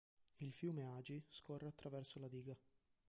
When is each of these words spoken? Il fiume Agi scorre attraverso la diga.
Il 0.39 0.51
fiume 0.51 0.79
Agi 0.97 1.23
scorre 1.29 1.67
attraverso 1.67 2.17
la 2.19 2.27
diga. 2.27 2.57